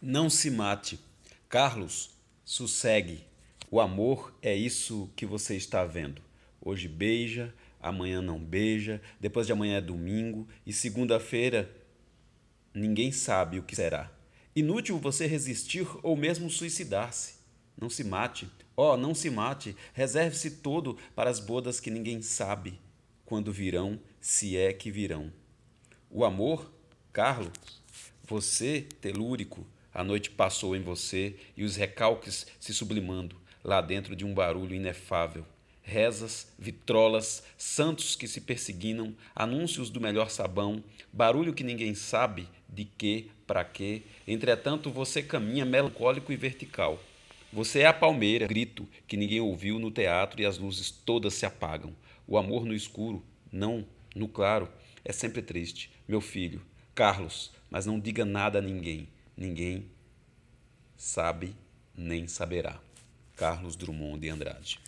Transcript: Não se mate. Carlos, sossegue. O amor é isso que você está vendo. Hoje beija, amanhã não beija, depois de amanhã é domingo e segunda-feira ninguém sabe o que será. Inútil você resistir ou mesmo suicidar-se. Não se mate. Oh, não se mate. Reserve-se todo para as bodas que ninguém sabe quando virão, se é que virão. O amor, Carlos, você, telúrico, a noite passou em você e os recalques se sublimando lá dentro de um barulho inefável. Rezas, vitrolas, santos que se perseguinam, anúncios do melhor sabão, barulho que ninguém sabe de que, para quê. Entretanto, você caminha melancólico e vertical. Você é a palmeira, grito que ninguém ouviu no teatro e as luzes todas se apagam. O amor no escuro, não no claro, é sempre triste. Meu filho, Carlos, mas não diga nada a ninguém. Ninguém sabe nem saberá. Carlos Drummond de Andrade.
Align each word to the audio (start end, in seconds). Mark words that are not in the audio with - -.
Não 0.00 0.30
se 0.30 0.48
mate. 0.48 1.00
Carlos, 1.48 2.10
sossegue. 2.44 3.24
O 3.68 3.80
amor 3.80 4.32
é 4.40 4.54
isso 4.54 5.10
que 5.16 5.26
você 5.26 5.56
está 5.56 5.84
vendo. 5.84 6.22
Hoje 6.60 6.86
beija, 6.86 7.52
amanhã 7.80 8.22
não 8.22 8.38
beija, 8.38 9.02
depois 9.20 9.48
de 9.48 9.52
amanhã 9.52 9.78
é 9.78 9.80
domingo 9.80 10.46
e 10.64 10.72
segunda-feira 10.72 11.68
ninguém 12.72 13.10
sabe 13.10 13.58
o 13.58 13.62
que 13.64 13.74
será. 13.74 14.08
Inútil 14.54 14.98
você 14.98 15.26
resistir 15.26 15.88
ou 16.04 16.16
mesmo 16.16 16.48
suicidar-se. 16.48 17.34
Não 17.76 17.90
se 17.90 18.04
mate. 18.04 18.48
Oh, 18.76 18.96
não 18.96 19.16
se 19.16 19.28
mate. 19.28 19.74
Reserve-se 19.92 20.52
todo 20.58 20.96
para 21.16 21.28
as 21.28 21.40
bodas 21.40 21.80
que 21.80 21.90
ninguém 21.90 22.22
sabe 22.22 22.80
quando 23.24 23.52
virão, 23.52 23.98
se 24.20 24.56
é 24.56 24.72
que 24.72 24.92
virão. 24.92 25.32
O 26.08 26.24
amor, 26.24 26.72
Carlos, 27.12 27.82
você, 28.22 28.86
telúrico, 29.00 29.66
a 29.98 30.04
noite 30.04 30.30
passou 30.30 30.76
em 30.76 30.80
você 30.80 31.34
e 31.56 31.64
os 31.64 31.74
recalques 31.74 32.46
se 32.60 32.72
sublimando 32.72 33.34
lá 33.64 33.80
dentro 33.80 34.14
de 34.14 34.24
um 34.24 34.32
barulho 34.32 34.72
inefável. 34.72 35.44
Rezas, 35.82 36.46
vitrolas, 36.56 37.42
santos 37.56 38.14
que 38.14 38.28
se 38.28 38.42
perseguinam, 38.42 39.12
anúncios 39.34 39.90
do 39.90 40.00
melhor 40.00 40.30
sabão, 40.30 40.84
barulho 41.12 41.52
que 41.52 41.64
ninguém 41.64 41.96
sabe 41.96 42.48
de 42.68 42.84
que, 42.84 43.32
para 43.44 43.64
quê. 43.64 44.02
Entretanto, 44.24 44.88
você 44.88 45.20
caminha 45.20 45.64
melancólico 45.64 46.32
e 46.32 46.36
vertical. 46.36 47.02
Você 47.52 47.80
é 47.80 47.86
a 47.86 47.92
palmeira, 47.92 48.46
grito 48.46 48.88
que 49.08 49.16
ninguém 49.16 49.40
ouviu 49.40 49.80
no 49.80 49.90
teatro 49.90 50.40
e 50.40 50.46
as 50.46 50.58
luzes 50.58 50.92
todas 50.92 51.34
se 51.34 51.44
apagam. 51.44 51.92
O 52.24 52.38
amor 52.38 52.64
no 52.64 52.72
escuro, 52.72 53.20
não 53.50 53.84
no 54.14 54.28
claro, 54.28 54.68
é 55.04 55.12
sempre 55.12 55.42
triste. 55.42 55.90
Meu 56.06 56.20
filho, 56.20 56.62
Carlos, 56.94 57.50
mas 57.68 57.84
não 57.84 57.98
diga 57.98 58.24
nada 58.24 58.60
a 58.60 58.62
ninguém. 58.62 59.08
Ninguém 59.38 59.88
sabe 60.96 61.54
nem 61.96 62.26
saberá. 62.26 62.80
Carlos 63.36 63.76
Drummond 63.76 64.18
de 64.18 64.28
Andrade. 64.30 64.80